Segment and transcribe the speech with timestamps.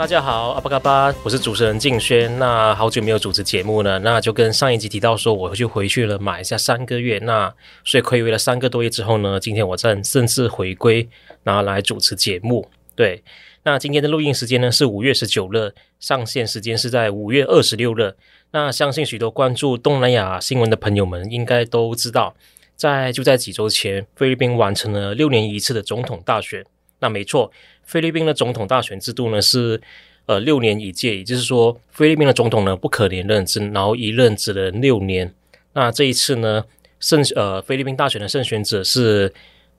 [0.00, 2.38] 大家好，阿巴嘎巴，我是主持人静轩。
[2.38, 7.18] 那好久没有主持节目了，那就跟上一集提到说，我就回去了买一下三个月。
[7.18, 7.54] 那
[7.84, 11.06] 所以亏违了三个多月之后呢，今天我正正式回归，
[11.42, 12.66] 然后来主持节目。
[12.96, 13.22] 对，
[13.64, 18.14] 那今天的录音时间呢是五月十九日，上线时间是在五月二十六日。
[18.52, 22.34] 那相信许多关注东南亚新闻的朋友们应该都知道，
[22.74, 26.64] 在就在几周前，菲律宾完成了六年一次的总统大选。
[27.02, 27.50] 那没错，
[27.90, 29.80] 菲律宾的总统大选制度呢是，
[30.26, 35.34] 呃，六年一届，也就是说，菲律宾的总统呢不可连任，只然后一任只能六年。
[35.72, 36.64] 那这一次呢，
[37.00, 39.32] 胜呃菲律宾大选的胜选者是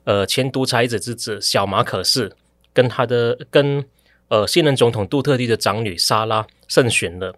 [0.04, 2.30] 呃前独裁者之子小马可仕，
[2.74, 3.82] 跟他的跟
[4.28, 7.34] 呃现任总统杜特地的长女莎拉胜选了。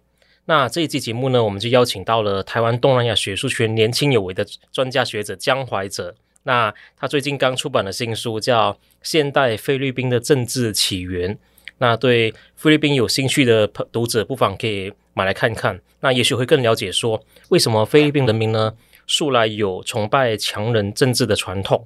[0.47, 6.17] 那这一期节目呢，我们就邀请到了台湾东南亚学术圈年轻有为的专家学者江怀哲。
[6.45, 11.35] 那他最近刚出版的新书叫《现代菲律宾的政治起源》，
[11.79, 18.73] 那对菲律宾有兴趣的读者不妨可以买来看看，那也许会更了解说为什么菲律宾人民呢
[19.07, 21.85] 素来有崇拜强人政治的传统，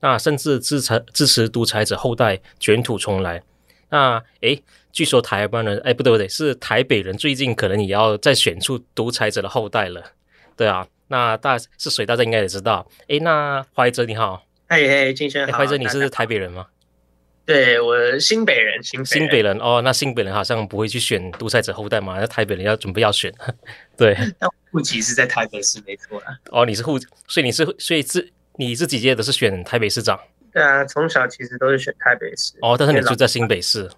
[0.00, 3.42] 那甚至支持支持独裁者后代卷土重来。
[3.88, 10.02] 那诶，据说台湾人诶，不对不对，是台北人最近可能也要再选出独裁者的后代了，
[10.56, 10.86] 对啊。
[11.08, 12.04] 那大是谁？
[12.04, 12.86] 大家应该也知道。
[13.08, 15.58] 哎，那怀哲你好，嘿嘿，金轩好。
[15.58, 16.66] 怀哲，你是台北人吗？
[17.44, 19.06] 对，我新北人，新北。
[19.06, 22.18] 新北人哦，那新北人好像不会去选独裁者后代嘛？
[22.18, 23.32] 那台北人要准备要选，
[23.96, 24.16] 对。
[24.40, 26.36] 那户籍是在台北市，没错啊。
[26.50, 26.98] 哦，你是户，
[27.28, 30.18] 所以你是，所以自你自己届都是选台北市长？
[30.52, 32.54] 对啊，从小其实都是选台北市。
[32.62, 33.88] 哦，但是你住在新北市。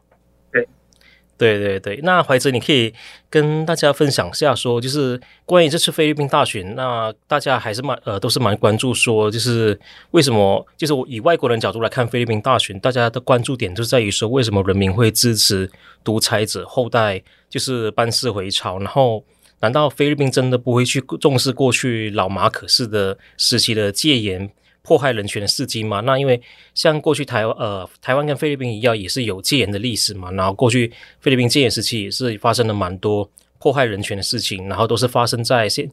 [1.38, 2.93] 对对对，那怀哲，你可以
[3.31, 9.78] 跟大家分享一下，说就是关于这次菲律宾大选，那大家还是蛮呃都是蛮关注，说就是
[10.10, 15.71] 为什么，就是我以外国人角度来看菲律宾大选，大家的关注点就在于说，为什么人民会支持
[16.03, 18.78] 独裁者后代就是班师回朝？
[18.81, 19.25] 然后
[19.60, 24.50] 难道菲律宾真的不会去重视过去老马可仕的时期的戒严？
[24.88, 26.41] 迫害人权的事迹嘛，那因为
[26.75, 30.31] 像过去台湾呃台湾跟菲律宾一样，也是有戒严的历史嘛。
[30.31, 30.91] 然后过去
[31.21, 35.87] 菲律宾戒严时期也是发生了蛮多迫害人权的事情，然后都是发生在现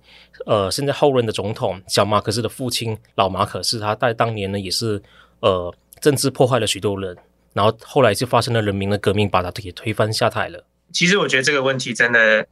[0.46, 5.02] 呃现在后任的总统小马可仕的父亲老马可仕，他在当年呢也是
[5.42, 7.18] 呃政治迫害了许多人，
[7.52, 10.64] 然后后来就发生了人民的革命，把他给推翻下台了。
[10.94, 12.48] 其实我觉得这个问题真的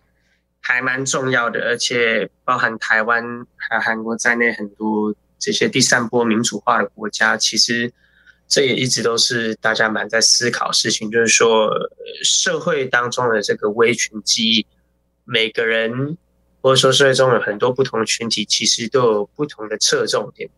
[0.60, 3.24] 还蛮重要的，而且包含台湾
[3.56, 5.16] 还有韩国在内很多。
[5.44, 7.92] 这些第三波民主化的国家，其实
[8.48, 11.70] 这也一直都是大家蛮在思考事情，就是说
[12.24, 14.68] 社会当中的这个威权记忆，
[15.26, 16.18] 每个人
[16.62, 20.50] 或者说社会中有很多不同的群体，其实都有不同的侧重点。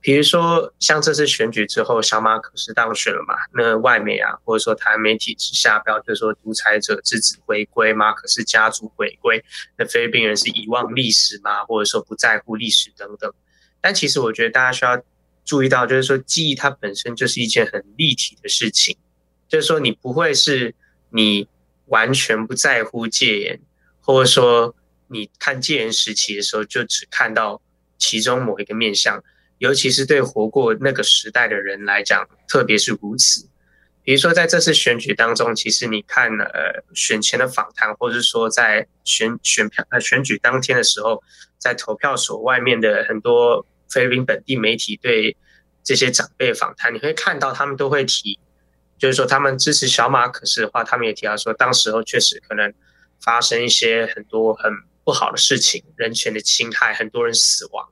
[0.00, 9.42] 比如说像这次选举之后，小马可是当选了嘛，那外媒啊，或者说台湾媒体是下标，就是说独裁者之子回归，马可是家族回归，
[9.76, 11.64] 那菲律宾人是遗忘历史吗？
[11.64, 13.32] 或者说不在乎历史等等。
[13.84, 15.04] 但其实我觉得大家需要
[15.44, 18.96] 注意到，就是说记忆它本身就是一件很立体的事情，
[19.46, 20.74] 就是说你不会是
[21.10, 21.46] 你
[21.88, 23.60] 完全不在乎戒严，
[24.00, 24.74] 或者说
[25.08, 27.60] 你看戒严时期的时候就只看到
[27.98, 29.22] 其中某一个面相，
[29.58, 33.46] 尤其是对活过那个时代的人来讲，特别是如此。
[34.02, 41.22] 比如说在这次选举当中，其实你看呃选前的访谈，或者是说在选选票呃选举当天的时候，
[41.58, 43.66] 在投票所外面的很多。
[43.88, 45.36] 菲律宾本地媒体对
[45.82, 48.38] 这些长辈访谈，你会看到他们都会提，
[48.98, 52.72] 就是说他们支持小马可是的话，他们也提到说，当时候确实可能
[53.20, 54.72] 发生一些很多很
[55.04, 57.86] 不好的事情，人权的侵害，很多人死亡。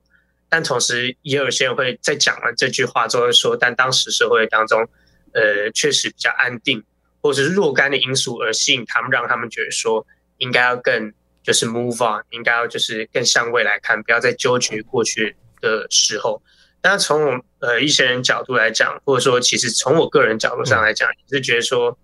[0.48, 4.86] 但同时也有些人会在讲完这句话之后说，但当时社会当中，
[5.32, 6.82] 呃，确实比较安定，
[7.20, 10.06] 或者是若干的因素而吸引他们，让他们觉得说
[10.38, 11.12] 应该要更
[11.42, 15.34] 就是 move on，应该要就是更向未来看，不要再纠结于过去。
[15.62, 16.42] 的时候，
[16.82, 21.96] 那从我呃一些人角度来讲，或者说其实从我个人角度上来讲，也是觉得说，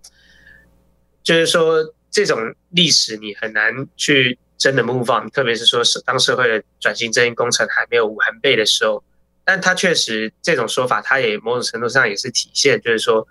[1.21, 9.03] 就是说这种历史你很难去真的 move on，特别是说当社会的转型正义工程还没有完备的时候，
[9.43, 13.27] 但他确实这种说法，他也某种程度上也是体现，就是说，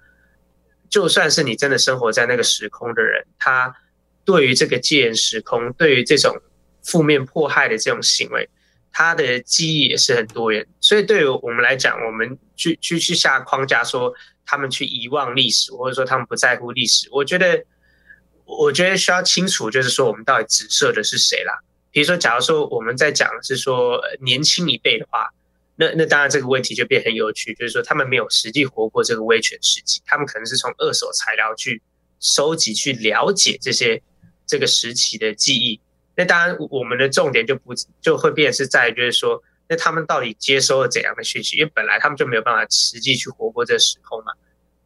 [0.88, 3.74] 就算是你真的生活在那个时空的人，他
[4.24, 6.36] 对于这个戒严时空，对于这种
[6.82, 8.48] 负面迫害的这种行为，
[8.92, 10.66] 他的记忆也是很多元。
[10.80, 14.12] 所以对于我们来讲，我们去去去下框架说
[14.44, 17.64] 他们去遗忘历史，或者说他们不在乎历史，我觉得，
[18.44, 21.52] 我觉得需要清楚，就是说我们到底指涉的是谁啦。
[21.90, 25.28] 比如说，假如说我们在讲是说年轻一辈的话，
[25.76, 31.80] 那那当然这个问题就变很有趣，就是说他们没有实际活过这个威权时期，他们可能是从二手材料去
[32.20, 34.02] 收集、去了解这些
[34.46, 35.80] 这个时期的记忆。
[36.18, 41.56] 那当然，我们的重点就不就会变是在就是说，那他们到底接收了怎样的讯息？
[41.58, 44.32] 因为本来他们就没有办法实际去活过这个时空嘛。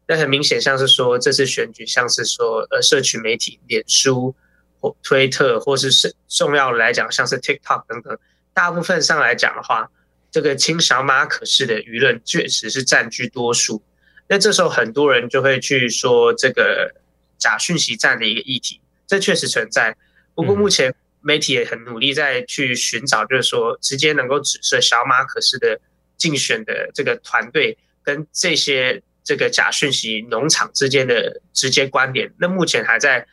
[0.07, 4.35] 那很明显，像是说这次选举，像是说呃，社群媒体、脸书
[4.79, 4.95] 或。
[5.01, 8.15] 推特，或是是重要来讲，像是 TikTok 等等，
[8.53, 9.89] 大部分上来讲的话，
[10.29, 13.81] 这个亲小马可式的舆论确实是占据多数。
[14.27, 16.93] 那这时候很多人就会去说这个
[17.39, 19.95] 假讯息战的一个议题，这确实存在。
[20.35, 25.79] 不过目前媒体也很努力在去寻找，就是说直接能够指涉小马可仕的
[26.17, 32.31] 竞选的这个团队跟这些这个假讯息农场之间的直接关联。
[32.37, 33.25] 那目前还在。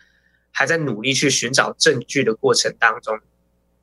[0.52, 3.16] 还在努力去寻找证据的过程当中，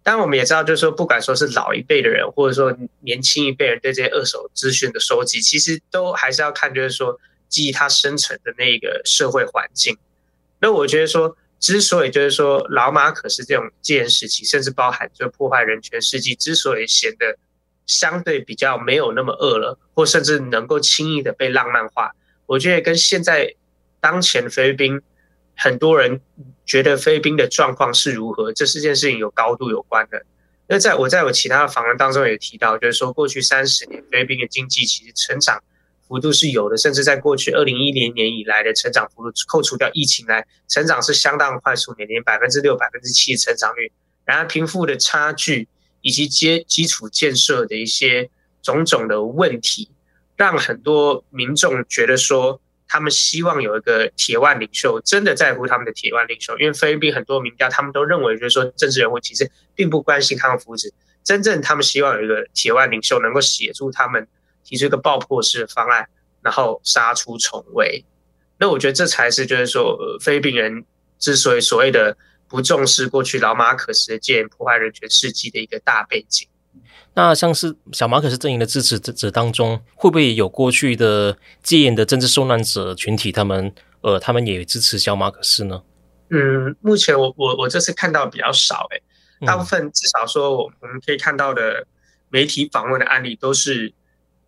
[0.03, 7.17] 当然我们也知道，就是说，不管说是老一辈的人，或者说年轻一辈人对这些二手资讯的收集，其实都还是要看，就是说，
[7.47, 9.97] 基于它生成的那个社会环境。
[10.59, 17.37] 那我觉得说，之所以就是说老马可是这种戒严时期，甚至包含就破坏人权事迹，之所以显得
[17.85, 22.11] 相对比较没有那么恶了，或甚至能够轻易的被浪漫化，
[22.45, 23.55] 我觉得跟现在
[23.99, 25.01] 当前菲律宾。
[25.59, 26.21] 很多人
[26.67, 30.23] 觉得菲律宾的状况是如何，这四件事情有高度有关的。
[30.67, 35.63] 那在我在我其他的访问当中也提到，就是说过去三十年菲律宾的经济其实成长
[36.07, 43.91] 幅度是有的，甚至在过去二零一零年以来的成长幅度，扣除掉疫情来，成长是相当快速，年年百分之六、百分之七的成长率。
[44.25, 45.67] 然而贫富的差距
[46.01, 48.29] 以及基基础建设的一些
[48.61, 49.89] 种种的问题，
[50.35, 52.59] 让很多民众觉得说。
[52.89, 56.57] 他们希望有一个铁腕领袖，真的在乎他们的铁腕领袖。
[56.57, 60.89] 因为菲律宾很多民调，他们都认为，就是说政治人物其实并不关心他们福祉。
[61.21, 64.25] 真正他们希望有一个铁腕领袖，能够协助他们
[64.67, 66.05] 提出一个爆破式的方案，
[66.41, 68.03] 然后杀出重围。
[68.59, 70.83] 那我觉得这才是，就是说菲律宾人
[71.17, 72.15] 之所以所谓的
[72.49, 76.47] 不重视过去老马可斯的戒严破坏人权事迹的一个大背景。
[77.13, 83.31] 那像是小马可斯阵营的支持者当中，会不会有过去的戒严的政治受难者群体？
[83.31, 85.81] 他们呃，他们也支持小马可斯呢？
[86.29, 89.01] 嗯，目前我我我这次看到比较少诶，
[89.45, 91.87] 大部分至少说我我们可以看到的
[92.29, 93.91] 媒体访问的案例，都是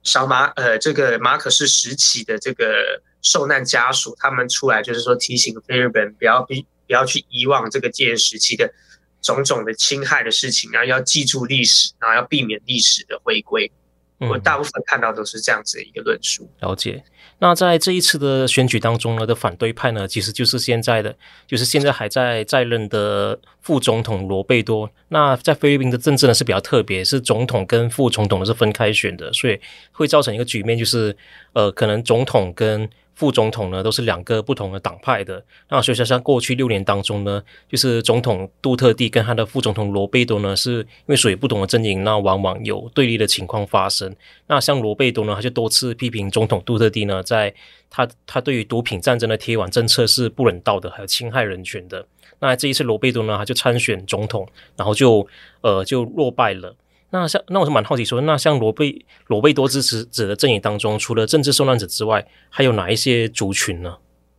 [0.03, 6.53] 小马呃这个马可是时期的这个受难家属，他们出来就是说提醒菲律宾不要不
[6.87, 8.73] 不要去遗忘这个戒严时期的。
[9.21, 13.69] 种种的侵害的事情，然后要记住历史，然后要避免历史的回归。
[14.17, 16.49] 我大部分看到都是这样子的一个论述。
[16.61, 17.03] 了解。
[17.39, 21.15] 那在这一次的选举当中呢，的反对派呢，其实就是现在的，
[21.47, 24.89] 就是现在还在在任的副总统罗贝多。
[25.07, 29.59] 那在菲律宾的政治呢是比较特别，是总统跟副总统是分开选的，所以
[29.91, 31.15] 会造成一个局面，就是
[31.53, 32.87] 呃，可能总统跟
[33.19, 44.15] 副总统呢都是两个不同的党派的，那所以说像过去六年当中呢，就是总统杜特地跟他的副总统罗贝多呢，是因为属于不同的阵营，那往往有对立的情况发生。
[44.47, 47.53] 那像罗贝多呢，他就多次批评总统杜特地呢，在
[47.89, 52.05] 他他对于毒品战争的铁腕政策是不人道的，还有侵害人权的。
[52.39, 54.47] 那这一次罗贝多呢，他就参选总统，
[54.77, 55.27] 然后就
[55.59, 56.73] 呃就落败了。
[57.11, 63.97] 那像那我是蛮好奇说，那像罗贝罗贝多支持者的阵营当中，除了政治受难者之外，还有哪一些族群呢？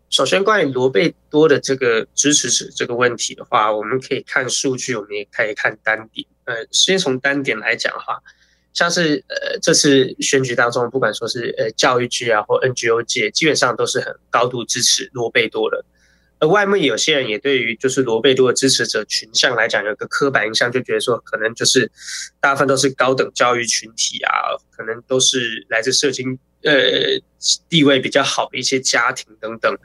[0.08, 6.26] 首先，关于罗贝多的这个支持者这个问题的话，我们可以看数据，我们也可以看单点。
[6.44, 8.18] 呃，先从单点来讲的话，
[8.72, 15.84] 像是呃这次选举当中，不管说是呃教育界啊或 NGO 界，基本上都是很高度支持罗贝多的。
[16.40, 21.92] 而外面有些人也对于就是罗贝多的支持者群像来讲，有个刻板印象，就觉得说可能就是
[22.40, 24.32] 大部分都是高等教育群体啊，
[24.70, 26.72] 可能都是来自社经呃
[27.68, 29.76] 地位比较好的一些家庭等等。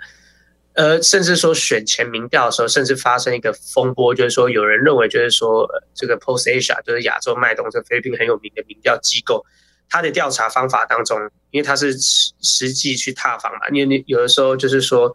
[0.75, 9.45] 呃，甚至说选前民调的时候，甚至发生一个风波，就是说有人认为就是说这个 Post Asia 就是亚洲脉动，这菲律宾很有名的民调机构，
[9.89, 11.19] 他的调查方法当中，
[11.51, 15.13] 因为他是实实际去踏访嘛，因为你有的时候就是说。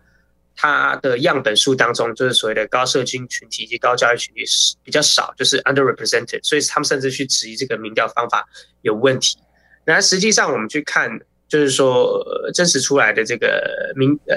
[0.56, 8.46] 它的样本数当中，就是所谓的高社经群体以及高教育群体是比较少，就是 underrepresented，所以他们甚至去质疑这个民调方法
[8.82, 9.38] 有问题。
[9.84, 11.10] 然而实际上我们去看，
[11.48, 14.36] 就是说真实出来的这个民呃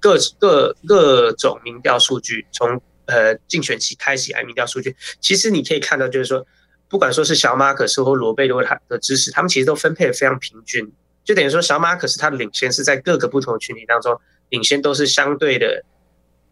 [0.00, 6.46] 各各各种民调数据，从呃竞选期开始以来民调数据，其实你可以看到，就是说
[6.88, 10.90] 不管说是小马可斯或罗贝多他的支持，他们其实都分配的非常平均，
[11.24, 14.18] 就等于说小马可斯他的领先是在各个不同的群体当中
[14.54, 15.84] 领先都是相对的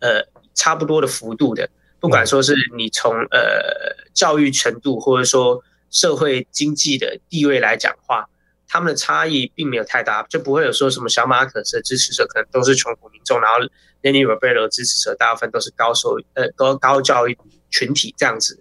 [0.01, 1.71] 呃差不多的幅度的。
[2.01, 8.29] 不管说是你从呃教育程度，或者说社会经济的地位来讲的话，
[8.67, 13.59] 他们的差异并没有太大，就不会有说什么小马可斯的支持者可能都是穷苦民众，然后
[14.03, 17.39] Lenny Robredo 的支持者大部分都是高收呃高高教育
[17.71, 18.61] 群体这样子。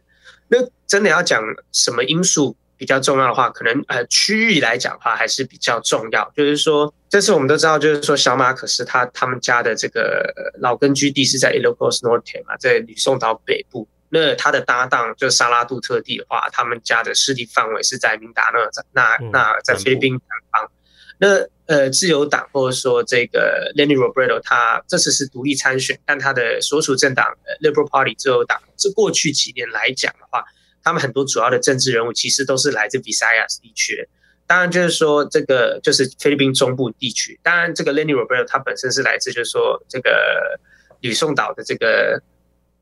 [0.50, 6.92] 那真的要讲什么因素比较重要的话，可能呃区域来讲的话还是比较重要，就是说。
[7.12, 13.88] 这次我们都知道，就是说小马可是他他们家的这个老根据地是在 Ilocos Norte 嘛，在吕宋岛北部。
[14.10, 18.60] 那他的搭档就是沙拉杜特地的话，他们家的势力范围是在明达纳
[18.94, 20.22] 那那在菲律宾南
[20.52, 20.72] 方。
[21.20, 21.28] 那
[21.68, 27.28] 呃，自由党或者说这个 Lenny Robredo 他这次是独立参选，但他的所属政党
[27.62, 30.44] Liberal Party 自由党，这过去几年来讲的话，
[30.84, 34.08] 他们很多主要的政治人物其实都是来自 Visayas 地区。
[34.48, 37.40] 当然，就是说这个就是菲律宾中部地区。
[37.42, 40.60] 当然，这个 Lenny Robredo 他本身是来自，就是说这个
[41.00, 42.22] 吕宋岛的这个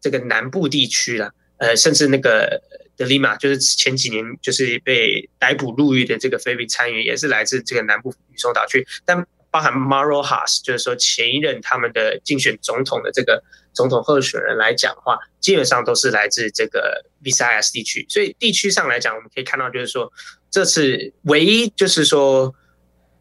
[0.01, 1.31] 这个南部地区了。
[1.57, 2.61] 呃，甚至那个
[2.95, 8.87] 德里玛，就是前几年就是被逮捕入狱的这个菲律宾参议员，也是来自这个南部吕宋岛区。
[9.05, 18.05] 但包含 Marojas，就是说前一任他们的竞选总统的这个总统候选人来讲的话，基本上都是来自这个 Visayas 地区。
[18.09, 20.11] 所以地区上来讲，我们可以看到，就是说。
[20.51, 22.51] 这次唯一就是说，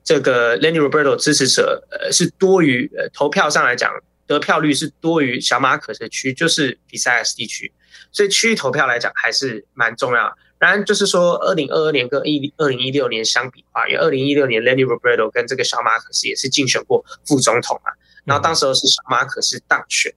[0.03, 3.93] 这个 Lenny Roberto 支持者呃是多于呃投票上来讲
[4.27, 7.71] 得票率是多于小马可的区，就是 Visayas 地区，
[8.13, 10.37] 所以区域投票来讲还是蛮重要的。
[10.59, 17.93] 当然就是说，二零二二年跟一二零一六年相比的话，因为二零一六年 Lenny Robredo 跟这个小马可斯也是竞选过副总统嘛，
[18.25, 20.13] 然后当时候是小马可斯当选，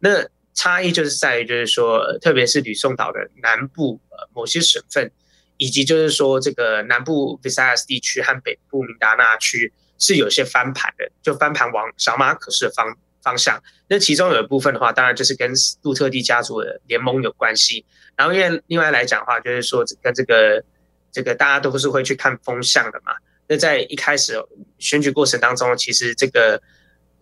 [0.00, 5.10] 那差异就是在于就是说，特别是吕宋岛的南部呃某些省份。
[5.56, 12.84] 以及就是说，这个南部 Visayas 地区和北部明达纳区是有些翻盘的，就翻盘往小马可斯的方
[13.24, 13.60] 方向。
[13.88, 15.52] 那其中有一部分的话，当然就是跟
[15.82, 17.84] 杜特蒂家族的联盟有关系。
[18.14, 20.62] 然后因为另外来讲的话，就是说跟这个
[21.10, 23.14] 这个大家都是会去看风向的嘛。
[23.48, 24.34] 那在一开始
[24.78, 26.62] 选举过程当中，其实这个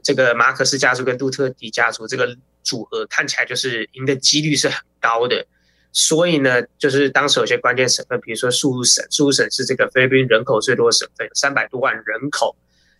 [0.02, 5.46] 这个马克斯家族跟杜特蒂家族这个组合看起来就是赢的几率是很高的。
[5.94, 12.56] 所以呢，就是当时有些关键省份，比如说苏鲁省，苏鲁省是这个菲律宾人口最多的省份，有三百多万人口。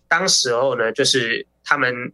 [0.09, 2.13] 当时候呢，就是他们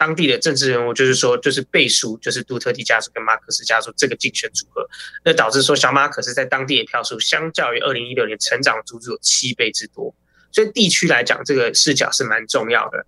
[0.00, 4.88] 当地的政治人物，就是说，就是背书，就是杜特蒂家族跟马克斯家族这个竞选组合，
[5.22, 10.14] 那导致说小马可是在当地的票数，相较于二零一六年成长足足有七倍之多。
[10.52, 13.04] 所以地区来讲，这个视角是蛮重要的。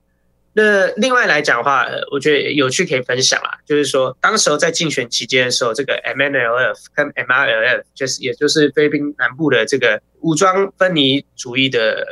[0.52, 12.04] 那另外来讲的话，我觉得有趣可以分享啊，就是说，当时候在竞选期间的时候，这个 MNLF 跟 MRLF，就是也就是菲律宾南部的这个武装分离主义的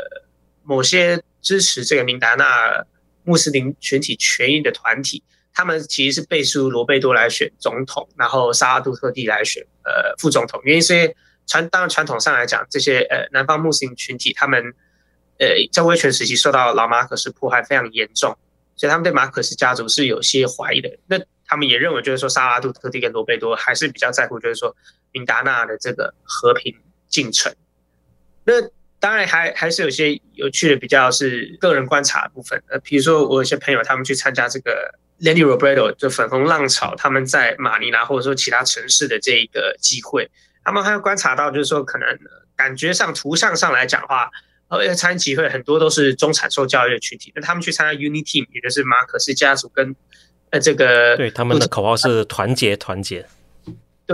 [0.63, 2.83] 某些支持这个明达纳
[3.31, 5.23] 穆斯林群体权益的团体，
[5.55, 11.15] 他们其实是背书罗贝多来选总统，然后沙拉杜特地来选呃副总统，因为这些
[11.47, 14.75] 传当然传统上来讲，这些呃南方穆斯林群体他们。
[15.43, 18.37] 呃，在威权时期受到老马可斯迫害非常严重，
[18.77, 20.99] 所以他们对马可斯家族是有些怀疑的。
[21.07, 24.77] 那他们也认为，就是说沙拉杜特地跟罗贝多还是比较在乎，就是说
[25.13, 26.77] 明达纳的这个和平
[27.09, 27.51] 进程。
[28.45, 28.53] 那
[29.01, 32.63] 当然还还是有些有趣的，比较是个人观察的部分。
[32.69, 40.31] 呃，比如说我有些朋友他们去参加这个 Lenny Robredo 就粉红浪潮，他们在马尼拉或者说其他城市的这一个机会，
[40.63, 42.07] 他们还有观察到，就是说可能
[42.55, 44.31] 感觉上图像上来讲的话。
[44.73, 49.97] 而且参集会很多都是中产受教育的群体，那他们去参加 Unity Team，也就是马可斯家族跟
[50.51, 53.27] 呃这个对他们的口号是团结团结，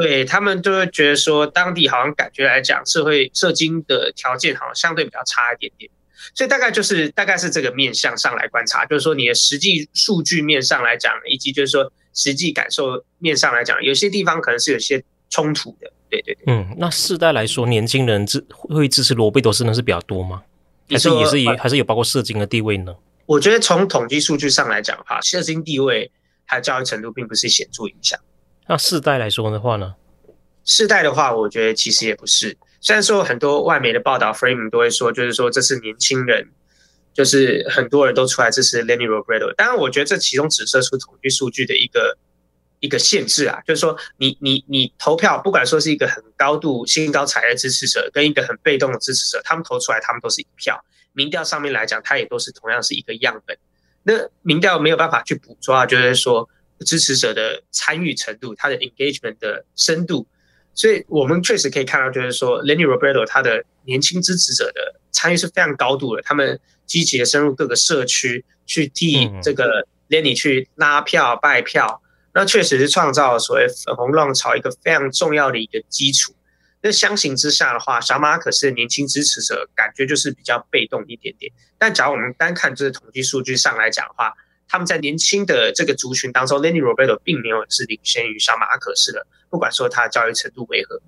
[0.00, 5.91] 对他们就会觉得说当地好像感觉来讲社会社经的条件好像相对比较差一点点，
[6.35, 15.91] 所以大概就是大概是这个面向上来观察，就是说你的实际数据面上来讲，以及就是说实际感受面上来讲，有些地方可能是有些冲突的。
[16.09, 20.43] 对对对，嗯，那世代来说，年轻人支会支持罗贝多斯呢是比较多吗？
[20.88, 22.95] 还是也是也还是有包括社经的地位呢？
[23.26, 26.09] 我觉得从统计数据上来讲的话，社经地位
[26.45, 28.21] 还有教育程度并不是显著影响。
[28.69, 29.95] 那世代来说的话呢？
[30.65, 32.57] 世代的话，我觉得其实也不是。
[32.81, 36.49] 虽然说很多外媒的报道，frame 都会说，就是说这是年轻人，
[37.15, 39.55] 就是很多人都出来支持 Lenny Robredo。
[39.55, 42.19] 当然，我觉得这其中只涉出统计数据的一个
[42.81, 50.85] 一个限制啊，就是说你你你投票，不管说是一个很高度兴高采烈支持者，跟一个很被动的支持者，他们投出来，他们都是一票。
[51.13, 53.57] 民调上面来讲，它也都是同样是一个样本。
[54.03, 56.49] 那民调没有办法去捕捉啊，就是说
[56.85, 60.26] 支持者的参与程度，他的 engagement 的深度。
[60.75, 72.02] 所以我们确实可以看到，就是说 Lenny Robredo 他的年轻支持者的参与是非常高度的，他们积极的深入各个社区，去替这个 Lenny 去拉票拜票。
[72.35, 76.35] 那确实是创造了所谓粉红浪潮一个非常重要的一个基础。
[76.83, 81.50] 那相形之下的话，小马可是年轻支持者，感觉就是比较被动一点点。
[81.78, 84.35] 但假如我们单看这个统计数据上来讲的话，
[84.69, 91.01] 他们在年轻的这个族群当中，Lenny Robredo 并没有是领先于小马可是的，不管说他的教育程度为何。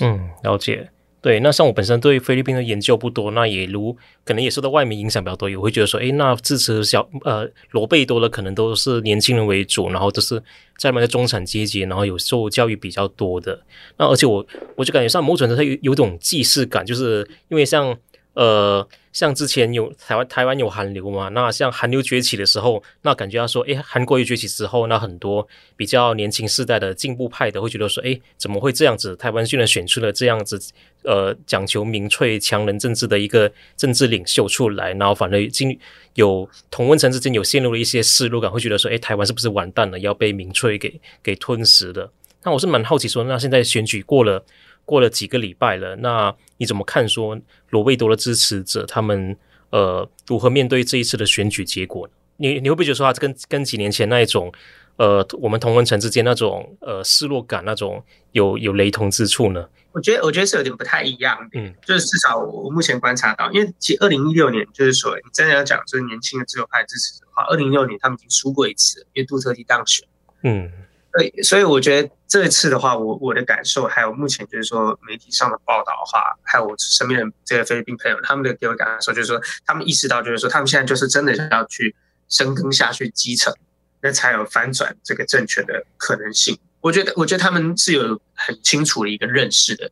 [0.00, 0.90] 嗯，了解。
[1.20, 10.42] 对，那像我本身对菲律宾的研究不多，那也如可能也受到外媒影响比较多，也会觉得说，诶，那支持小呃罗贝多的可能都是年轻人为主，然后都是
[10.78, 13.62] 在那的中产阶级，然后有受教育比较多的。
[13.96, 14.46] 那而且我
[14.76, 17.96] 我就感觉上某种程度有有种既视感，就是因为像。
[18.34, 29.14] 呃，像之前有台湾台湾有韩流嘛，那像韩流崛起的时候，那感觉到说，诶，韩国一崛起之后，那很多比较年轻世代的进步派的会觉得说，诶，怎么会这样子？
[29.14, 30.60] 台湾居然选出了这样子，
[31.04, 35.78] 呃，讲求民粹强人政治的一个政治领袖出来，然后反而经
[36.14, 42.10] 有同温层之间有陷入了一些失落感，会觉得说，诶，台湾是不是完蛋了，要被民粹给给吞噬的？
[42.42, 44.44] 那我是蛮好奇说，那现在选举过了。
[44.84, 47.08] 过了几个礼拜了，那你怎么看？
[47.08, 47.38] 说
[47.70, 49.36] 罗贝多的支持者他们
[49.70, 52.08] 呃如何面对这一次的选举结果？
[52.36, 54.52] 你你会不会觉得说他跟跟几年前那一种
[54.96, 59.68] 呃我们同文层之间那种呃失落感那种有有雷同之处呢？
[59.92, 70.06] 我觉得我觉得是有点不太一样，嗯，就是至少我目前观察到，因为其实二零一六年就是说你真的要讲就是年轻的自由派支持者的话，二零一六年他们已经输过一次，因为杜特地当选，
[70.42, 70.70] 嗯。
[71.16, 81.94] 对，所以我觉得这次的话，我我的感受，还有目前就是说媒体上的报道的话，还有我身边的这个菲律宾朋友，他们的给我感受就是说，他们意识到就是说，他们现在就是真的要去
[82.28, 83.54] 深耕下去基层，
[84.02, 86.58] 那才有翻转这个政权的可能性。
[86.80, 89.88] 我觉得，我觉得他们是有很清楚的一个认识的。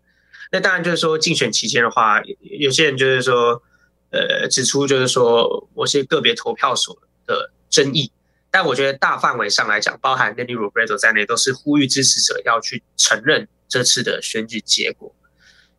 [0.50, 3.62] 那当然就是说，竞选期间的话，有些人就是说，
[4.10, 8.10] 呃，指出就是说，某些个别投票所的争议。
[8.52, 15.12] 但我觉得大范围上来讲，包含 Lenny Robredo 在内，都是呼吁支持者要去承认这次的选举结果。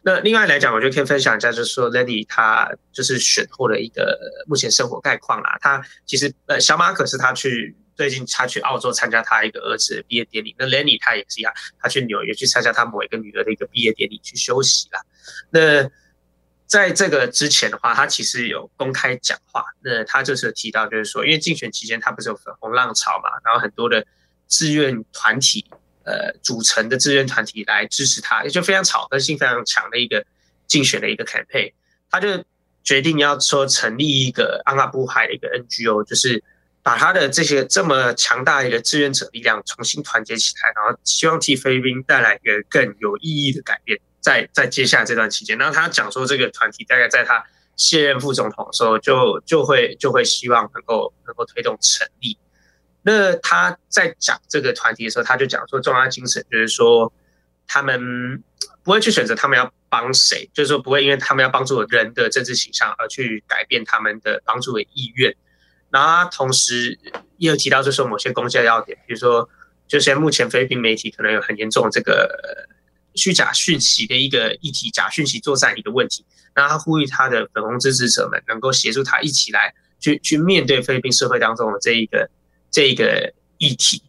[0.02, 5.58] 那另外来讲，我觉得可以分享一下，就是说 Lenny 他就是选后的一个目前生活概况啦。
[5.62, 15.00] 他其实呃，小马可是他去最近他去澳洲参加他一个儿子的毕业典礼，那 Lenny 他也是一样，他去纽约去参加他某一个女儿的一个毕业典礼去休息啦。
[15.52, 15.90] 那
[16.74, 19.64] 在这个之前的话，他其实有公开讲话。
[19.84, 24.04] 那他就是提到，就是说，因为竞选期间他不是有粉红浪潮嘛，然后很多的
[24.48, 25.64] 志愿团体，
[26.04, 30.26] 呃，组成的志愿团体来支持他，也就非常草根性非常强的一个
[30.66, 31.72] 竞选的一个 campaign。
[32.10, 32.44] 他就
[32.84, 36.44] 决定要说成立一个安拉布海的一个 NGO，就是
[36.82, 44.00] 把他的这些这么强大的一个志愿者力量重新团结起来，然后希望替菲律宾带来一个更有意义的改变。
[44.24, 47.44] 在在接下来这段期间，然后他讲说，这个团体大概在他
[47.76, 52.38] 卸任副总统的时候就，就会就会希望能够能够推动成立。
[53.02, 57.12] 那他在讲这个团体的时候，他就讲说，重要精神就是说，
[57.68, 58.42] 他们
[58.82, 65.36] 不会去选择他们要帮谁，就是说不会因为他们要帮助人的政治形象而去改变他们的帮助的意愿。
[65.90, 66.98] 然后他同时
[67.38, 69.50] 也有提到，就是某些攻击的要点，比如说，
[69.86, 72.70] 就现在目前菲律宾媒体可能有很严重的这个。
[73.16, 82.30] 虚假讯息的一个议题，假讯息作战一个问题，那他呼吁他的粉红支持者们能够协助他一起来去去面对菲律宾社会当中的这一个
[82.72, 84.02] 这一个议题。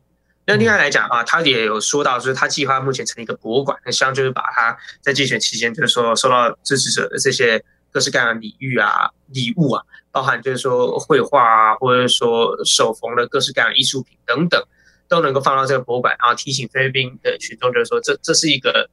[0.47, 14.63] 那另外来讲啊，他也有说到，就是他计划目前成立一个博物馆，那希望就是把他在竞选期间就是说收到支持者的这些各式各样的礼遇啊、礼物啊，包含就是说绘画啊，或者说手缝的各式各样的艺术品等等。
[15.15, 18.91] 都能够放到这个博物馆，然后提醒菲律宾的群众，就是说这这是一个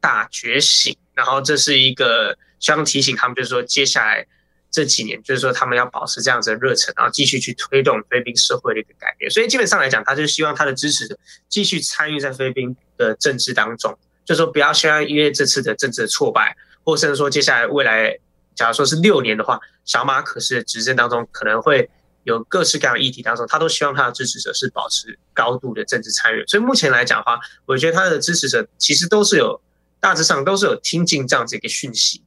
[0.00, 4.26] 大觉醒，然后这是一个希望提醒他们，就是说接下来
[4.70, 9.30] 这几年，就是说他们要保持这样子的热忱，然后继续去推动菲律宾社会的一个改变。
[9.30, 16.54] 所以基本上来讲，他就希望他的支持者继续参与在菲律宾的政治当中，就是说不要希望因为这次的政治的挫败，
[16.84, 18.18] 或甚至说接下来未来，
[18.54, 21.88] 假如说是六年的话，小马可是执政当中可能会。
[22.24, 26.44] 有各式各样的议题当中，他都希望他的支持者是保持高度的政治参与。
[26.46, 29.60] 所以目前来讲的话，我觉得他的支持者其实都是有
[30.00, 32.22] 大致上都是有听进这样子一个讯息。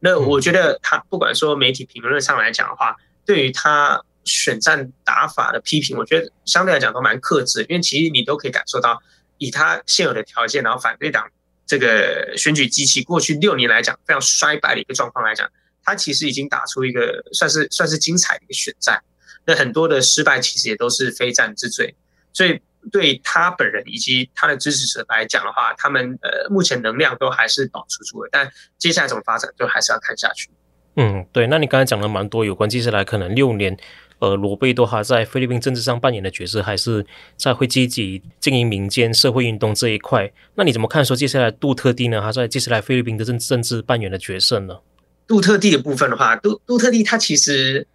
[0.00, 9.00] 那我觉得他不管说媒体评论上来讲的话，对于他选战打法的批评，我觉得相对来讲都蛮克制，因为其实你都可以感受到，
[9.38, 11.28] 以他现有的条件，然后反对党
[11.66, 15.50] 这个选举机器过去六年来讲非常衰败的一个状况来讲，
[15.82, 19.02] 他其实已经打出一个算是算是精彩的一个选战。
[19.46, 21.94] 那很多的失败其实也都是非战之罪，
[22.32, 22.60] 所以
[22.92, 30.50] 对他本人以及他的支持者来讲的话，他们呃目前能量都还是保持住的，但接下来怎么发展，就还是要看下去。
[30.96, 33.76] 嗯，对，那你刚才讲了蛮多有关接下来可能六年，
[34.18, 37.04] 呃，罗贝多他在菲律宾政治上扮演的角色，还是
[37.36, 40.32] 在会积极经营民间社会运动这一块。
[40.54, 42.20] 那你怎么看说接下来杜特地呢？
[42.22, 44.78] 他在接下来菲律宾的政政治扮演的角色呢？
[45.26, 47.86] 杜特地的部分的话，杜杜特地他其实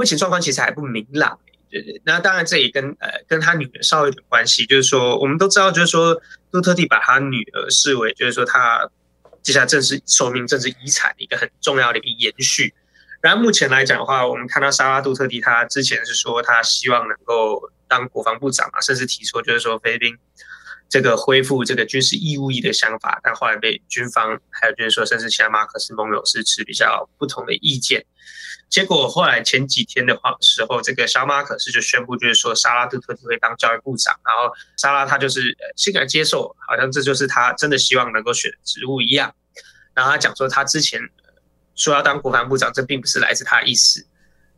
[0.00, 2.00] 目前状况其实还不明朗，对对。
[2.06, 6.18] 那当然这也跟呃跟他女儿稍微有点关系，就是说我们都知道，就是说
[6.50, 8.88] 杜特地把他女儿视为就是说他。
[9.42, 12.74] 接下来正式寿命政治遗产的一个很重要的一个延续。
[13.22, 17.58] 然后目前来讲的话，我们看到沙拉杜特地他之前是说他希望能够
[17.88, 20.18] 当国防部长嘛，甚至提出就是说菲律宾
[20.90, 28.04] 这个恢复这个军事义务役的想法，但后来被军方还有就是说甚至其他马可斯盟友是持比较不同的意见。
[28.70, 39.34] 结果后来前几天的话时候，这个小马可是就宣布，就是说沙拉杜特蒂会当教育部长，然后沙拉他就是欣然接受，好像这就是他真的希望能够选的职务一样。
[39.92, 41.00] 然后他讲说，他之前
[41.74, 44.06] 说要当国防部长，这并不是来自他的意思。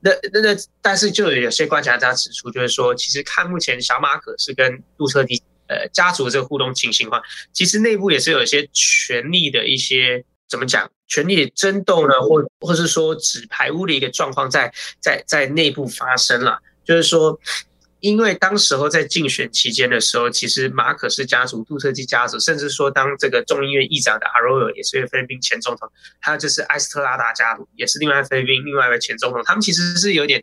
[0.00, 7.22] 那那那，但是就有些观察家指出，就是说，其实看目前小马可是跟杜特蒂呃家族这个互动情形的话，
[7.52, 10.24] 其实内部也是有一些权力的一些。
[10.48, 10.90] 怎么讲？
[11.12, 16.58] 权力的争斗呢，或或是说纸牌屋的一个状况在在在内部发生了。
[16.86, 17.38] 就是说，
[18.00, 25.86] 因为当时候在竞选期间的时候，其实马可斯家族、杜特基家族，甚至说当这个众议院议长的阿罗尔也是菲律宾前总统，
[26.18, 30.42] 还有就是埃斯特拉达家族，也是另外菲律宾另外一位前总统，他们其实是有点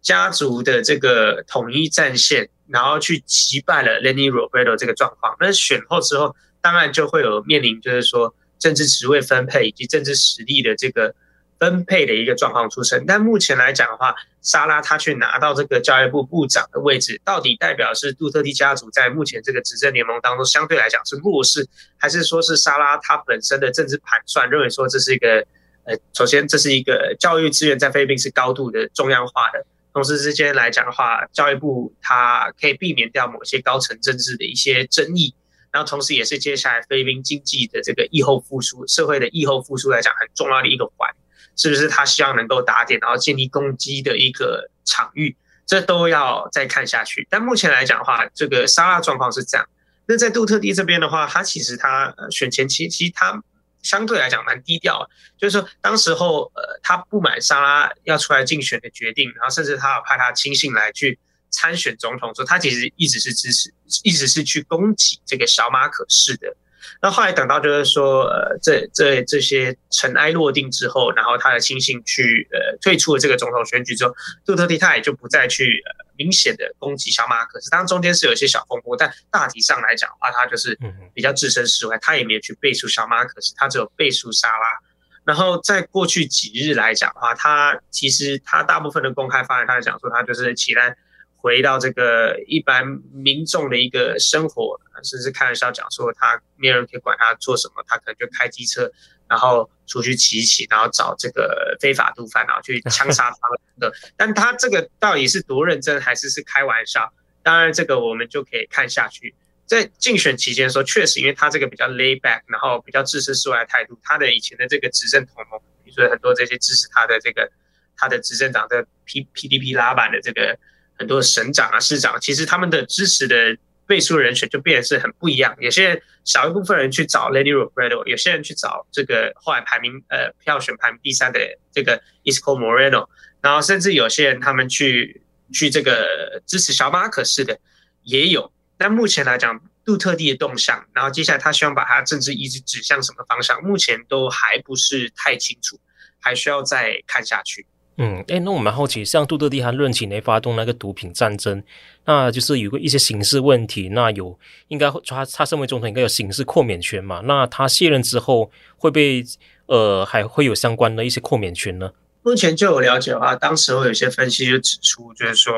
[0.00, 5.34] 家族的这个统一战线，然后去击败了 Leni Robredo 这个状况。
[5.40, 8.32] 那选后之后，当然就会有面临，就是说。
[8.64, 11.14] 政治职位分配以及政治实力的这个
[11.58, 25.46] 分配的一个状况出现，但目前来讲的话，沙拉他去拿到这个教育部部长的位置，到底代表是杜特蒂家族在目前这个执政联盟当中相对来讲是弱势，还是说是沙拉他本身的政治盘算认为说这是一个
[25.84, 35.34] 呃，首先这是一个教育资源在菲律宾是高度的中央化的，同时之间来讲的话，教育部它可以避免掉某些高层政治的一些争议。
[35.74, 41.10] 然后，同时也是接下来菲律宾经济的这个疫后复苏、社会的疫后复苏来讲很重要的一个环，
[41.56, 47.26] 是不是他希望能够打点，然后建立攻击的一个场域，这都要再看下去。
[47.28, 49.68] 但目前来讲的话，这个沙拉状况是这样。
[50.06, 53.42] 那在杜特地这边的话，他其实他选前期其实他
[53.82, 61.18] 相对来讲蛮低调，就是说当时候呃他不满沙拉要出来竞选的决定，然后甚至他要派他亲信来去。
[61.54, 66.56] 参选总统说，他其实一直是支持，一直是去攻击这个小马可仕的。
[67.00, 74.14] 那后来等到就是说，呃，这这这些尘埃落定之后，然后他的亲信去呃退出了这个总统选举之后，
[74.44, 77.70] 杜特地他也就不再去呃明显的攻击小马可仕。
[77.70, 80.78] 当然中间是有一些小风波，但大体上来讲的话，他就是
[81.14, 84.78] 比较置身事外，他也没有去背书小马可仕，他只有背书沙拉。
[85.24, 90.96] 然后在过去几日来讲的话，他其实他大部分的公开发言，他讲说他就是期待。
[91.44, 98.90] 回到这个一般民众的一个生活，甚至开玩笑讲说他没有人可以管他做什么，他可能就开机车，
[99.28, 103.92] 然后出去骑一骑，然后找这个非法毒贩，然后去枪杀他们的。
[104.16, 107.12] 但他这个到底是多认真，还是是开玩笑？
[107.42, 109.34] 当然，这个我们就可以看下去。
[109.66, 117.52] 在竞选期间的时候，确实因为他这个比较 lay back，然后比较置身事外的态度，他的以前的这个执政同盟，比如说很多这些支持他的这个
[117.98, 120.58] 他的执政党的 P PDP 拉板的这个。
[120.98, 125.54] 很多省长啊、市长，其实他们的支持的背书人选就变得是很不一样。
[125.60, 131.40] 有些人少一部分人去找 Lady Robredo，有些人去找这个后来排名呃票选排名第三的
[131.72, 133.08] 这个 Isco Moreno，
[133.40, 137.58] 然后甚至有些人他们去去这个支持小马可仕的
[138.02, 138.50] 也有。
[138.76, 145.78] 但目前来讲，杜特地的动向，然后接下来他希望把他政治一直指向什么方向，目前都还不是太清楚，
[146.18, 147.66] 还需要再看下去。
[147.96, 151.62] 嗯，哎，那我蛮好奇，像杜特蒂他任期内发动那个毒品战争，
[152.04, 157.20] 那就是有个一些刑事问题，那有应该他他身为总统应该有刑事豁免权嘛？
[157.24, 159.24] 那他卸任之后会被
[159.66, 161.92] 呃还会有相关的一些豁免权呢？
[162.22, 165.52] 目前就有了解的话，当时会有些分析就指出，就是说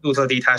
[0.00, 0.54] 杜特蒂他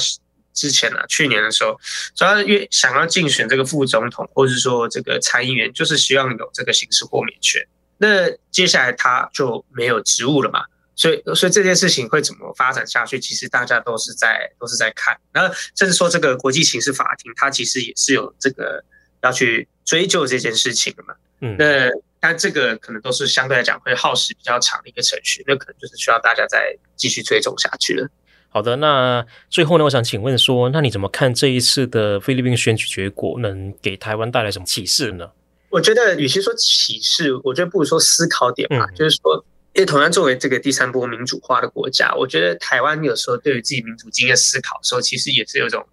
[0.54, 1.80] 之前呢、啊，去年的时候，
[2.14, 7.66] 主要因为想要竞选这个副总统，或者是说这个参议员，就是希望有这个刑事豁免权。
[7.98, 10.66] 那接下来他就没有职务了嘛？
[10.96, 15.18] 所以所以这件事情会怎么发展下去，其实大家都是在都是在看。
[15.34, 18.84] 那甚至说这个国际刑事法庭，它其实也是有这个
[19.24, 21.14] 要去追究这件事情的嘛。
[21.40, 28.08] 嗯，那但这个可能都是相对来讲会耗时比较长的一个程序，那可能就是需要大家再继续追踪下去了。
[28.50, 35.32] 好的，那最后呢，我想请问说，那你怎么看这一次的菲律宾选举结果，能给台湾带来什么启示呢？
[35.70, 38.86] 我觉得，与其说启示，我觉得不如说思考点吧。
[38.90, 45.88] 嗯、就是说，因为同样作为这个第三波民主化的国家，我觉得台湾有时候对于自己民主经验思考的时候，其实也是有种，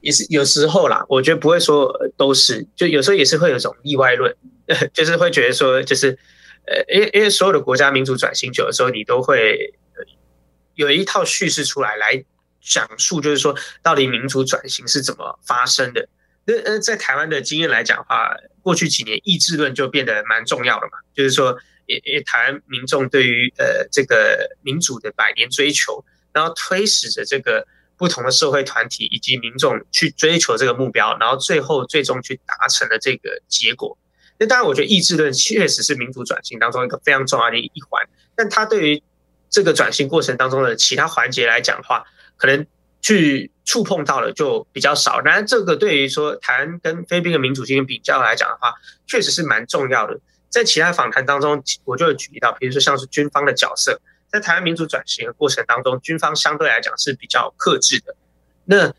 [0.00, 1.04] 也是有时候啦。
[1.08, 4.34] 我觉得不会说都是，就有时候也是会有种例外论，
[4.94, 6.18] 就是会觉得说，就是
[6.66, 9.74] 呃，因为因为所有的国家民主转型久的时候，你都会。
[10.74, 12.24] 有一套叙事出来来
[12.60, 16.08] 讲述，就是说到底民主转型是怎么发生的。
[16.44, 18.30] 那呃，在台湾的经验来讲的话，
[18.62, 20.92] 过去几年意志论就变得蛮重要的嘛。
[21.12, 33.98] 就是说，也也台湾民众对于呃这个民主的百年追求，然后推使着这个不同的社会团体以及民众去追求这个目标，然后最后最终去达成了这个结果。
[34.38, 39.02] 那当然，我觉得意志论确实是民主转型当中一个非常重要的一环，但它对于
[39.50, 42.04] 这个转型过程当中的其他环节来讲的话，
[42.36, 42.64] 可能
[43.02, 45.20] 去触碰到的就比较少。
[45.22, 48.74] 当然，这个对于说台湾跟菲律宾的民主进行比较来讲的话，
[49.08, 50.20] 确实是蛮重要的。
[50.48, 58.14] 在其他访谈当中，我就会举例到，比如说像是军方的角色，在台湾民主转型的过程当中，军方相对来讲是比较克制的。
[58.64, 58.92] 那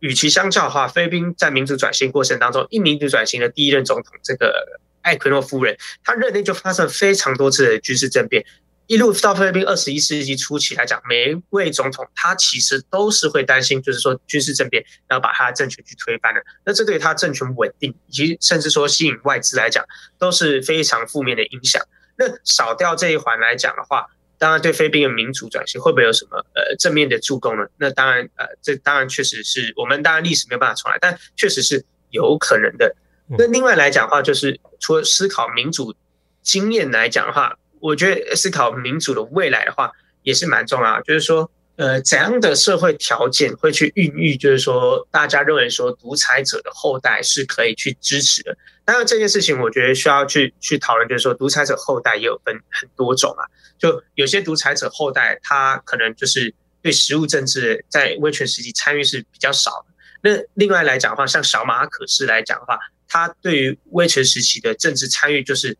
[0.00, 8.44] 与其相较的话，菲律宾在民主转型过程当中，一民主转型的第一任总统这个艾奎诺夫人，她任内就发生非常多次的军事政变。
[8.86, 16.40] 一路到菲律宾二十一世纪初期来讲，每一位总统他其实都是会担心，就是说军事政变，然后把他的政权去推翻的。
[16.64, 19.84] 那这对他政权稳定以及甚至说吸引外资来讲，
[20.18, 21.82] 都是非常负面的影响。
[22.16, 24.06] 那少掉这一环来讲的话，
[24.38, 27.66] 当然对菲律宾的民主转型会不会有什么呃正面的助攻呢？
[27.78, 32.94] 那当然呃，这当然确实是我们当然历史没有办法重来，但确实是有可能的。
[33.36, 35.92] 那另外来讲的话，就是除了思考民主
[36.40, 37.58] 经验来讲的话。
[37.80, 39.90] 我觉得思考民主的未来的话，
[40.22, 41.00] 也是蛮重要。
[41.02, 44.36] 就是说，呃，怎样的社会条件会去孕育？
[44.36, 48.56] 就是说，大家认为说独裁者的后代是可以去支持的。
[48.84, 51.08] 当然，这件事情我觉得需要去去讨论。
[51.08, 53.44] 就是说，独裁者后代也有分很多种啊。
[53.78, 59.94] 就有些独裁者后代，他可能就是对实务政治在威权时期参与是比较少的。
[60.22, 65.76] 那另外来讲的话，像小马可仕来讲的话，他对于威权时期的政治参与就是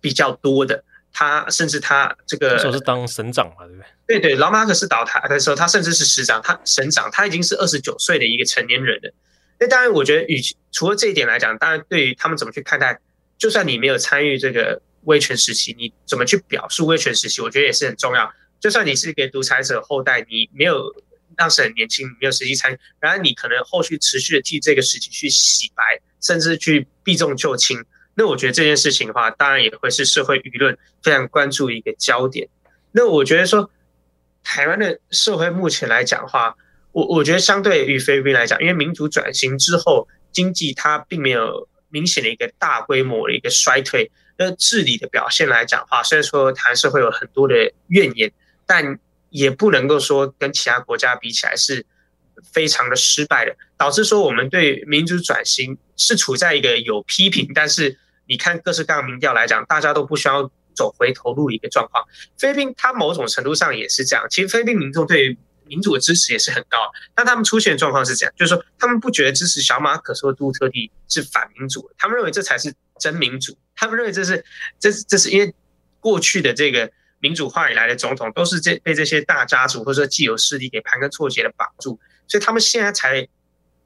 [0.00, 0.84] 比较多的。
[1.12, 3.86] 他甚至他这个，那时候是当省长嘛，对不对？
[4.06, 9.12] 对对，老马可是倒台的时候，他甚至是市长，他省长，他已经是二十九岁的一个成年人了。
[9.58, 12.98] 那当然，我觉得与其除了这一点来讲，当然对于他们怎么去看待，
[13.36, 18.32] 就算你没有参与这个威权时期，你怎么去表述威权时期，我觉得也是很重要。
[18.58, 20.92] 就算你是一个独裁者后代，你没有
[21.36, 27.84] 当时很年轻，没有实际参与，然而你可能后续持续的替这个时期去洗白，甚至去避重就轻。
[28.20, 32.46] 那我觉得这件事情的话，当然也会是社会舆论非常关注一个焦点。
[32.92, 33.70] 那我觉得说，
[34.44, 36.54] 台湾的社会目前来讲的话，
[36.92, 44.10] 我我觉得相对于菲律宾来讲，因为民主转型之后，经济它并没有明显的一个大规模的一个衰退。
[44.36, 48.30] 那治理的表现来讲的话，虽然说台湾社会有很多的怨言，
[48.66, 48.98] 但
[49.30, 51.86] 也不能够说跟其他国家比起来是
[52.52, 57.98] 非常的失败的，导致说我们对民主转型是处在一个有批评，但是。
[58.30, 62.04] 你看各式各样民调来讲，大家都不需要走回头路的一个状况。
[62.38, 64.24] 菲律宾它某种程度上也是这样。
[64.30, 66.78] 其实菲律宾民众对民主的支持也是很高，
[67.12, 73.58] 但他们出现的状况是这样，就是说他们不觉得支持小马可仕或杜特蒂是反民主，他们认为这才是真民主。
[73.74, 74.44] 他们认为这是
[74.78, 75.52] 这这是因为
[75.98, 76.88] 过去的这个
[77.18, 83.26] 民主化以来的总统都是这被这些大家族或者说既有势力给盘根错节的绑住，所以他们现在才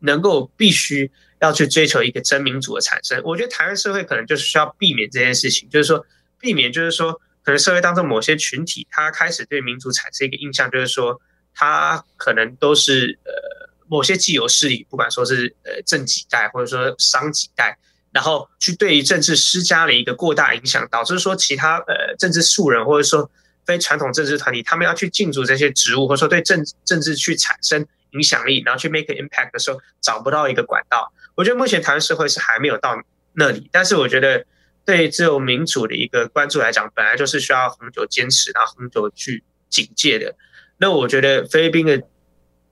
[0.01, 1.11] 能够必须。
[1.45, 6.05] 要去追求一个真民主的产生，我觉得台湾社会可能就是需要避免这件事情，就是说
[6.41, 11.21] 避免，就是说可能社会当中某些群体，他开始对民主产生一个印象，就是说
[11.55, 17.77] 他可能都是呃某些既有势力，不管说是呃政几代或者说商几代，
[18.11, 23.31] 然后去对于政治施加了一个过大影响，导致说其他呃政治素人或者说
[23.67, 31.13] 非传统政治团体，他们要去进驻这些职务，或者说对政政治去产生影响力，然后去 make an impact 的时候，找不到一个管道。
[31.35, 32.97] 我觉得目前台湾社会是还没有到
[33.33, 34.45] 那里，但是我觉得
[34.85, 40.35] 对自由民主的一个关注来讲，本来就是需要很久坚持，然后很久去警戒的。
[40.79, 42.03] 那我觉得菲律宾的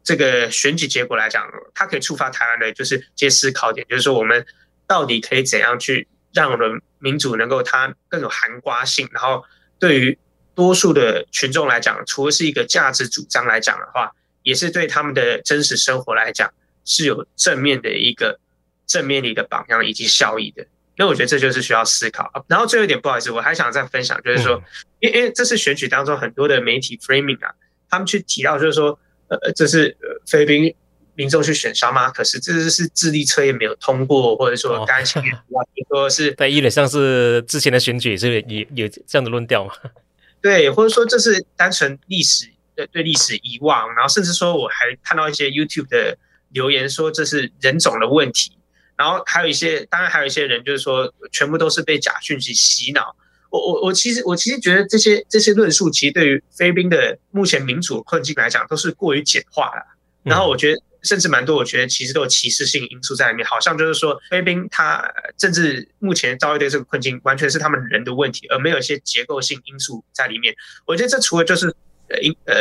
[0.05, 4.45] 这个选举结果来讲，它可以触发台湾的就是这些思考点，就是说我们
[4.87, 9.45] 到底可以怎样去让我们民主能够它更有涵括性，然后
[9.79, 10.19] 对于
[10.55, 16.53] 多数的群众来讲，除了是一个价值主张来讲的话，也是对他们的真实生活来讲
[16.85, 18.39] 是有正面的一个
[18.87, 20.67] 正面的一个榜样以及效益的。
[20.97, 22.31] 那我觉得这就是需要思考。
[22.47, 24.63] 然后最后一点，不好意思，我还想再分享，就是说，
[25.01, 27.53] 因为因为这次选举当中很多的媒体 framing 啊，
[27.89, 30.75] 他们去提到就是说，呃，这是菲律宾
[31.15, 39.73] 民众去选小马可是这是智力测验没有通过，或者说干净，或者说是 对，有点像是之前的选举，是有有这样的论调吗？
[40.43, 46.19] 对，或者说这是单纯历史对对历史遗忘，然后甚至说我还看到一些 YouTube 的
[46.51, 48.53] 留言说这是人种的问题，
[49.03, 53.17] 然后还有一些，当然还有一些人就是说全部都是被假讯息洗脑。
[53.51, 59.83] 我我我其实我其实觉得这些这些论述其实对于菲律宾的目前民主困境来讲都是过于简化了。
[60.23, 65.05] 然后我觉得甚至蛮多，我觉得其实都有歧视性因素在里面，好像就是说菲律宾它
[65.37, 70.55] 政治目前遭遇的这个困境完全是他们人的问题，而没有一些结构性因素在里面。
[70.87, 71.67] 我觉得这除了就是
[72.09, 72.55] 呃因呃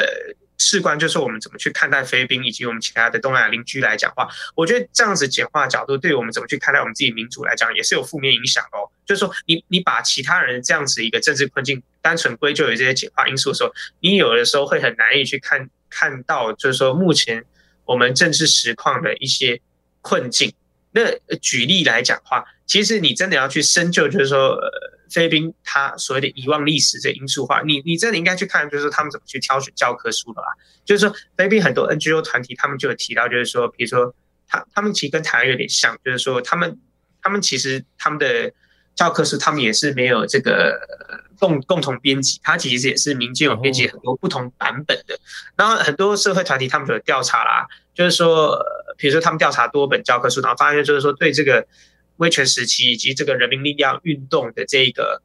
[0.62, 8.86] 事关就是我们怎么去看待菲律宾以及我们其他的东南亚邻居来讲话，我觉得这样子简化角度对于我们怎么去看待我们自己民主来讲也是有负面影响哦。
[9.06, 17.44] 就是说，你你把其他人这样子一个政治困境单纯归咎于这些简化因素的时候，你有的时候会很难以去看看到，就是说目前
[17.86, 19.60] 我们政治实况的一些
[20.02, 20.54] 困境。
[20.92, 21.02] 那
[21.42, 30.48] 举例来讲的话，其实你真的要去深究，就是说，呃，菲律宾他所谓的遗忘历史这因素化，你你真的应该去看，就是说他们怎么去挑选教科书的啦。
[30.86, 34.16] 就是说，菲律宾很多 NGO 团体他们就有提到，就是说，比如说
[34.48, 36.80] 他他们其实跟台湾有点像，就是说他们
[37.22, 38.52] 他们其实他们的。
[38.94, 40.78] 教科书他们也是没有这个
[41.40, 45.18] 共共同编辑，它其实也是民间有编辑很多不同版本的。
[45.56, 48.62] 然后很多社会团体他们就有调查啦，就是说，
[48.98, 51.66] 比如说他们调查多本教科书，然后发现就是说，对这个
[52.22, 55.22] 威权时期以及这个人民力量运动的这个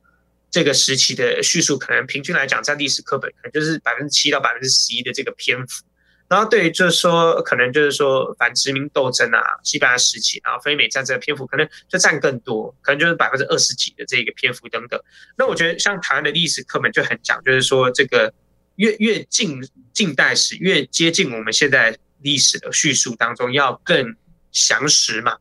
[0.50, 5.84] 这个时期的叙述，可能平均来讲在历史课本可能就是百分之七到百分之十一的这个篇幅。
[6.28, 14.98] 然后对于就是说，可能就是说反殖民斗争啊，西班牙时期，然后非美战争的篇幅可能就占更多，可能就是百分之二十几的这个篇幅等等。
[15.36, 18.32] 那我觉得像台湾的历史课本就很讲，就是说这个
[18.76, 19.60] 越越近
[19.92, 24.16] 近代史越接近我们现在历史的叙述当中要更
[24.50, 25.36] 详实嘛。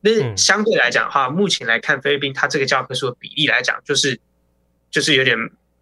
[0.00, 4.18] 那相对来讲的话，目前来看菲律宾它这个教科书的比例来讲，就是
[4.90, 5.36] 就是有点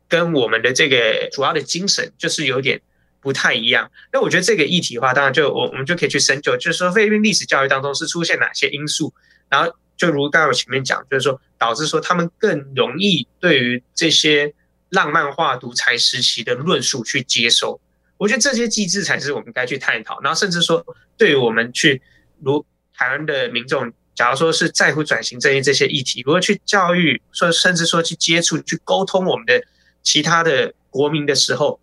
[0.09, 2.81] 跟我们的这个主要的精神就是有点。
[3.18, 9.12] 不太一样，那我觉得这个议题的话，当然就我我们就可以去深究，就是说菲律宾历史教育当中是出现哪些因素，
[9.48, 14.55] 然后就如刚才我前面讲，就是说导致说他们更容易对于这些
[14.90, 17.81] 浪漫化独裁时期的论述去接受。
[18.16, 22.00] 我觉得这些机制才是我们该去探讨，然后甚至说对于我们去
[22.40, 29.62] 如台湾的民众，假如说是在乎转型正义这些议题，如何去教育，说甚至说去接触、去沟通我们的
[30.02, 31.79] 其他的国民的时候。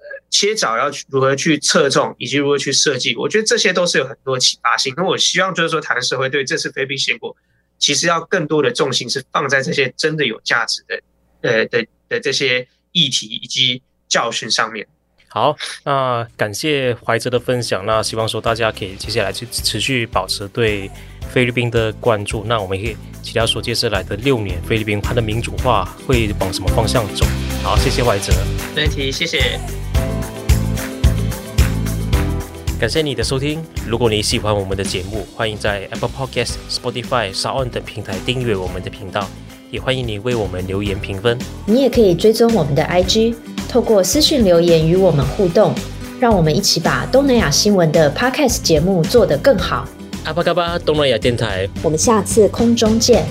[0.00, 4.92] 呃切早要去如何去侧重，以及如何去设计，我觉得这些都是有很多启发性。
[4.94, 7.20] 那我希望就是说，台湾社会对这次菲律宾选举，
[7.78, 11.00] 其实要更多的重心是放在这些真的有价值的，
[11.40, 14.86] 呃的的这些议题以及教训上面。
[15.28, 17.86] 好，那感谢怀哲的分享。
[17.86, 20.90] 那希望说大家可以接下来去持续保持对
[21.30, 22.44] 菲律宾的关注。
[22.46, 27.24] 那我们可以期待说接下来的六年，菲律宾它的民主化会往什么方向走？
[27.62, 28.32] 好，谢谢怀哲。
[28.74, 29.58] 没问题，谢谢。
[32.80, 33.60] 感谢你的收听。
[33.88, 39.28] 如果你喜欢我们的节目，欢迎在 Apple Podcast、Spotify、SoundOn 等平台订阅我们的频道，
[39.72, 41.36] 也欢迎你为我们留言评分。
[41.66, 43.34] 你也可以追踪我们的 IG，
[43.68, 45.74] 透过私讯留言与我们互动，
[46.20, 49.84] 让我们一起把东南亚新闻的 Podcast 节目做得更好。
[50.24, 53.24] 阿巴嘎巴东南亚电台，我们下次空中见。